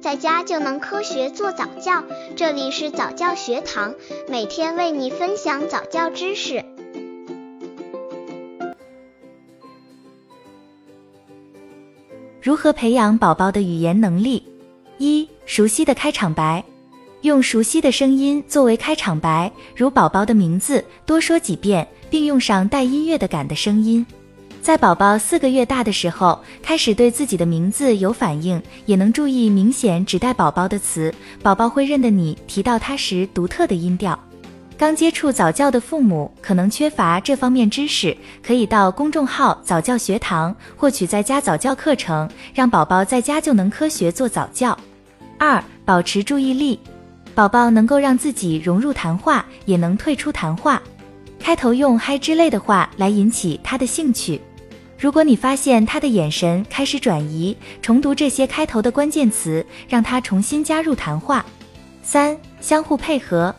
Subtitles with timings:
[0.00, 2.02] 在家就能科学做早教。
[2.34, 3.94] 这里是早教学堂，
[4.28, 6.64] 每天为你分享早教知识。
[12.40, 14.42] 如何培养宝宝的语言能力？
[14.96, 16.64] 一、熟悉的开场白，
[17.20, 24.04] 用熟悉的声音作为开场白，如宝宝的名字，多说几遍，并用上带音乐的感的声音。
[24.62, 34.18] 在宝宝四个月大的时候，开始对自己的名字有反应，也能注意明显指代宝宝的词，宝宝会认得你提到他时独特的音调。
[34.76, 44.78] 刚接触早教的父母可能缺乏这方面知识，可以到公众号早教学堂获取在家早教课程，让宝宝在家就能科学做早教。
[45.38, 46.78] 二、保持注意力，
[47.34, 50.80] 宝宝能够让自己融入谈话，也能退出谈话。
[51.38, 54.38] 开头用嗨之类的话来引起他的兴趣。
[55.00, 61.42] 如果你发现他的眼神开始转移，重读这些开头的关键词，让他重新加入谈话。
[62.02, 63.54] 三、相互配合。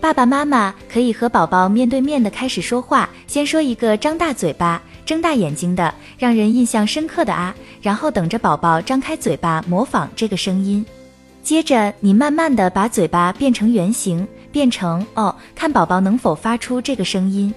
[0.00, 10.82] 爸爸妈妈可以和宝宝面对面的开始说话，先说一个张大嘴巴、睁大眼睛的，让人印象深刻的啊，然后等着宝宝张开嘴巴模仿这个声音。
[11.42, 17.52] 接着你慢慢的把嘴巴变成圆形，变成哦，看宝宝能否发出这个声音，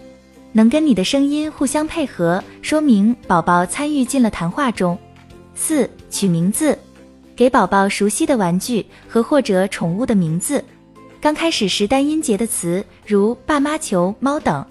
[0.53, 4.97] 能跟你的声音互相配合，说明宝宝参与进了谈话中。
[5.55, 6.77] 四、取名字，
[7.35, 10.63] 给宝宝熟悉的玩具和或者宠物的名字。
[11.19, 14.65] 刚开始时单音节的词，如爸妈、球、猫等。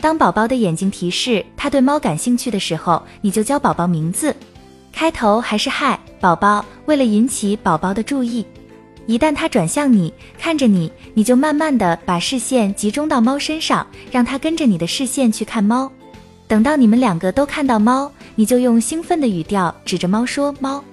[0.00, 4.34] 当宝宝的眼睛提示他对猫感兴趣的时候，你就教宝宝名字。
[4.92, 6.64] 开头还是嗨，宝宝。
[6.86, 8.46] 为了引起宝宝的注意，
[9.08, 15.90] 一旦它转向你，看着你，你就慢慢的把视线集中到猫身上，让它跟着你的视线去看猫。
[16.46, 20.84] 等到你们两个都看到猫，你就用兴奋的语调指着猫说猫。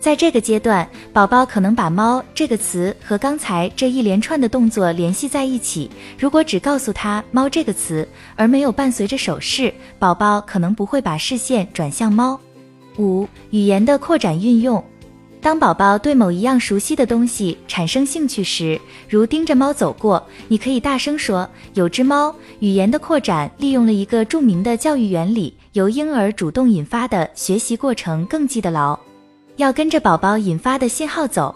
[0.00, 5.90] 在这个阶段，宝宝可能把“猫”这个词和刚才这一连串的动作联系在一起。
[6.18, 12.40] 如果只告诉他“猫”这个词，而没有伴随着手势，宝宝可能不会把视线转向猫。
[12.96, 14.82] 五、语言的扩展运用。
[15.40, 18.78] 当宝宝对某一样熟悉的东西产生兴趣时，
[19.08, 28.98] 如盯着猫走过，你可以大声说：“有只猫。”语言的扩展利用了一个著名的教育原理，由婴儿主动引发的学习过程更记得牢。
[29.56, 31.54] 要跟着宝宝引发的信号走。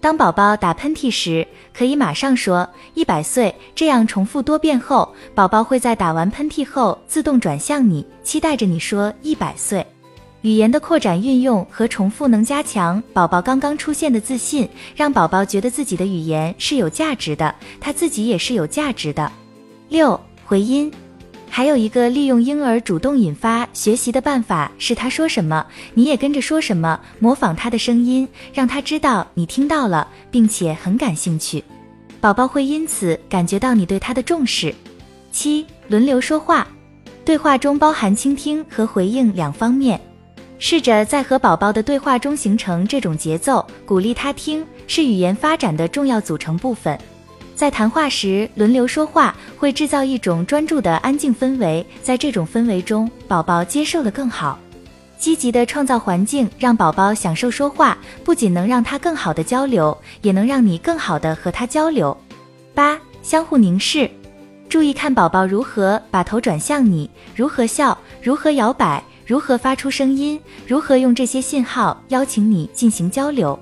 [0.00, 9.84] 当宝宝打喷嚏时，可以马上说一百岁，这样重复多遍后，宝宝会在打完喷嚏后自动转向你，期待着你说一百岁。
[10.42, 19.30] 语言的扩展运用和重复能加强宝宝刚刚出现的自信，让宝宝觉得自己的语言是有价值的，他自己也是有价值的。
[19.88, 20.92] 六回音。
[21.48, 25.64] 还有一个利用婴儿主动引发学习的办法，是他说什么，
[25.94, 31.64] 你也跟着说什么，模仿他的声音，让他知道你听到了，并且很感兴趣，
[32.20, 34.74] 宝宝会因此感觉到你对他的重视。
[35.30, 36.66] 七，轮流说话，
[37.24, 39.98] 对话中包含倾听和回应两方面，
[40.58, 46.98] 试着在和宝宝的对话中形成这种节奏，鼓励他听，是语言发展的重要组成部分。
[47.54, 51.84] 在谈话时轮流说话，会制造一种专注的安静氛围。
[52.02, 54.58] 在这种氛围中，宝宝接受的更好。
[55.18, 62.14] 积极的创造环境，让宝宝享受说话，不仅能让他更好的交流，也能让你更好的和他交流。
[62.74, 64.10] 八、相互凝视，
[64.68, 73.58] 注意看宝宝如何把头转向你，如何笑，如何摇摆，如何发出声音，如何用这些信号邀请你进行交流。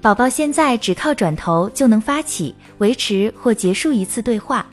[0.00, 4.66] 宝宝现在只靠转头就能发起、维持或结束一次对话。